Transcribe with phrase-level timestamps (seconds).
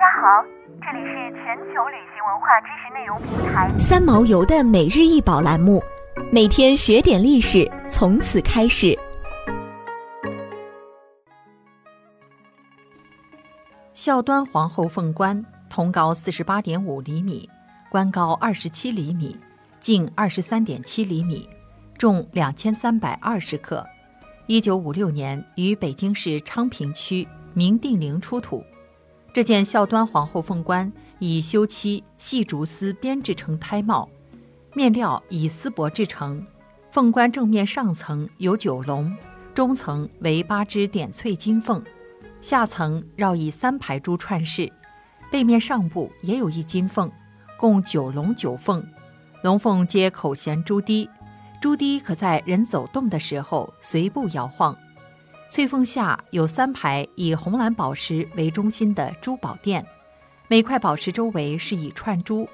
[0.00, 0.42] 家好，
[0.80, 5.78] 这里是全球旅行文化知识内容平台三毛游的每日一宝栏目，
[6.32, 8.98] 每天学点历史，从此开始。
[13.92, 17.46] 孝端皇后凤冠，通高四十八点五厘米，
[17.90, 19.38] 冠高二十七厘米，
[19.80, 21.46] 径二十三点七厘米，
[21.98, 23.86] 重两千三百二十克。
[24.46, 28.64] 一九五六年于北京市昌平区明定陵出土。
[29.32, 34.08] 这件孝端皇后凤冠以修漆细竹丝编制成胎帽，
[34.74, 36.44] 面料以丝帛制成。
[36.90, 39.16] 凤冠正面上层有九龙，
[39.54, 41.80] 中层为八只点翠金凤，
[42.40, 44.70] 下层绕以三排珠串饰。
[45.30, 47.08] 背面上部也有一金凤，
[47.56, 48.84] 共九龙九凤，
[49.44, 51.08] 龙凤皆口衔珠滴。
[51.60, 54.76] 珠滴可在人走动的时候随步摇晃。
[55.50, 59.84] 翠凤下有三排以红蓝宝石为中心的珠宝殿，
[60.46, 62.48] 每块宝石周围是以串珠。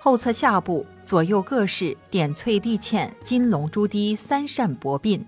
[0.00, 5.22] 后侧下部左右各是点翠地嵌金龙珠滴三扇薄鬓。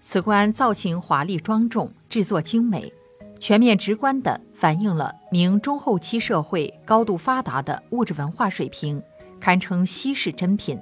[0.00, 2.92] 此冠造型华丽庄重，制作精美，
[3.38, 9.00] 全面直观地反映了明中后期社会高度发达的物质文化水平，
[9.38, 10.76] 堪称稀世珍品。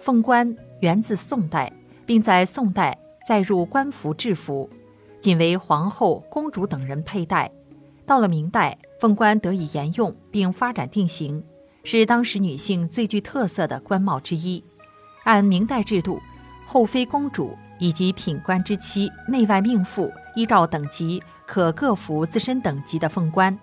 [0.00, 0.56] 凤冠。
[0.80, 1.72] 源自宋代，
[2.06, 4.70] 并在宋代载入官服制服，
[5.20, 7.50] 仅为皇后、公主等人佩戴。
[8.06, 11.44] 到了明代，凤冠得以沿用并发展定型，
[11.84, 14.64] 是当时女性最具特色的冠帽之一。
[15.24, 16.18] 按明代制度，
[16.66, 23.56] 后妃、公主以及品官之妻、内外命妇依照等级可各服自身等级的凤冠。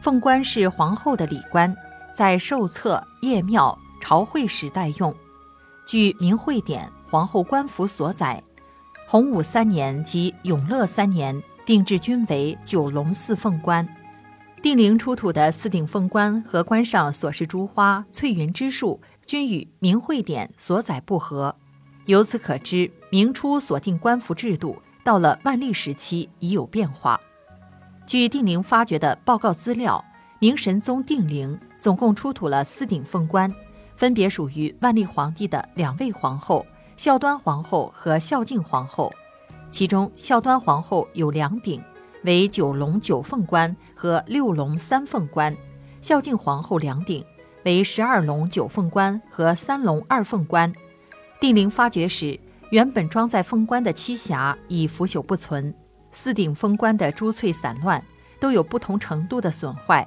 [0.00, 1.74] 凤冠是皇后的礼冠，
[2.14, 5.12] 在寿册、谒庙、朝会时代用。
[5.84, 8.40] 据《明会典》皇后官服所载，
[9.12, 13.86] 洪武三年及永乐三年定制均为九龙四凤冠。
[14.62, 21.54] 定陵出土的四顶凤冠和冠上所饰珠花、翠云之数均与《明会典》所载不合，
[22.06, 27.20] 由此可知，明初所定官服制度到了万历时期已有变化。
[28.06, 30.02] 据定陵发掘的报告资料，
[30.38, 33.52] 明神宗定陵总共出土了四顶凤冠。
[33.94, 36.66] 分别属于万历皇帝的两位皇后
[36.96, 39.12] 孝端皇后和孝敬皇后，
[39.70, 41.82] 其中孝端皇后有两顶，
[42.22, 45.52] 为九龙九凤冠和六龙三凤冠；
[46.00, 47.24] 孝敬皇后两顶，
[47.64, 50.72] 为十二龙九凤冠和三龙二凤冠。
[51.40, 52.38] 定陵发掘时，
[52.70, 55.74] 原本装在凤冠的栖匣已腐朽不存，
[56.12, 58.00] 四顶凤冠的珠翠散乱，
[58.38, 60.06] 都有不同程度的损坏。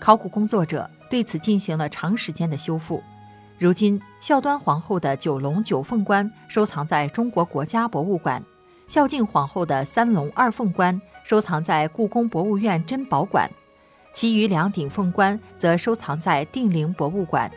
[0.00, 3.02] 考古工作者对此进行了长时间的修复。
[3.60, 8.42] 如今，孝端皇后的九龙九凤冠收藏在中国国家博物馆，
[8.88, 13.50] 孝敬皇后的三龙二凤冠收藏在故宫博物院珍宝馆，
[14.14, 17.50] 其余两顶凤冠则收藏在定陵博物馆。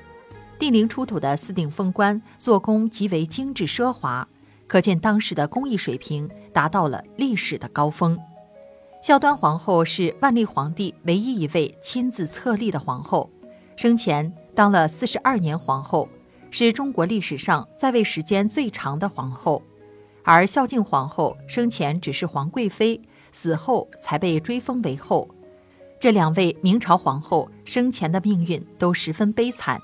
[0.60, 4.28] 定陵出土的四顶凤冠做工极为精致奢华，
[4.68, 8.20] 可见当时的工艺水平达到了历史的高峰。
[9.02, 13.30] 孝端皇后是万历皇帝唯一一位亲自册立的皇后，
[13.78, 14.34] 生前。
[14.56, 16.08] 当了四十二年皇后，
[16.52, 19.62] 是中国历史上在位时间最长的皇后。
[20.24, 25.28] 而孝敬皇后生前只是皇贵妃，死后才被追封为后。
[26.00, 29.82] 这两位明朝皇后生前的命运都十分悲惨。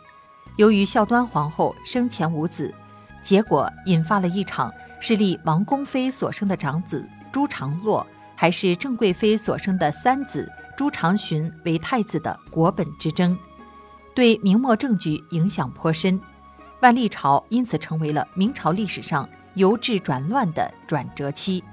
[0.58, 2.74] 由于孝端皇后生前无子，
[3.24, 13.38] 结果引发了一场是立王宫妃所生的长子朱常洛，还是郑贵妃所生的三子朱常洵为太子的国本之争。
[14.19, 16.19] 对明末政局影响颇深，
[16.81, 21.63] 万历朝因此成为了明朝历史上由治转乱的转折期。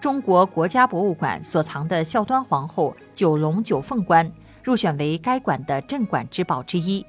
[0.00, 7.04] 中国国家博物馆所藏的孝端皇后九龙九凤冠入选为该馆的镇馆之宝之一，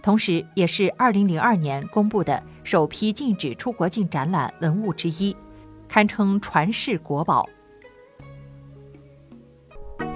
[0.00, 5.36] 同时也是2002年公布的首批禁止出国境展览文物之一，
[5.88, 7.44] 堪称传世国宝。